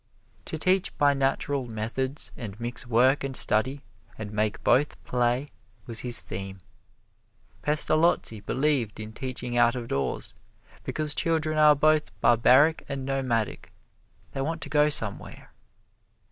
[0.45, 3.81] To teach by natural methods and mix work and study,
[4.17, 5.51] and make both play,
[5.85, 6.57] was his theme.
[7.61, 10.33] Pestalozzi believed in teaching out of doors,
[10.83, 13.71] because children are both barbaric and nomadic
[14.31, 15.53] they want to go somewhere.